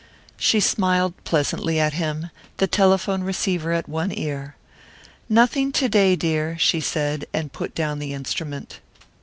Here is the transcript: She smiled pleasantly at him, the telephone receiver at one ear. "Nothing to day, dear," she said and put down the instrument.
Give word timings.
She 0.39 0.59
smiled 0.59 1.13
pleasantly 1.25 1.79
at 1.79 1.93
him, 1.93 2.31
the 2.57 2.65
telephone 2.65 3.21
receiver 3.23 3.71
at 3.71 3.87
one 3.87 4.11
ear. 4.11 4.55
"Nothing 5.29 5.71
to 5.73 5.87
day, 5.87 6.15
dear," 6.15 6.57
she 6.57 6.79
said 6.79 7.25
and 7.33 7.53
put 7.53 7.75
down 7.75 7.99
the 7.99 8.11
instrument. 8.11 8.79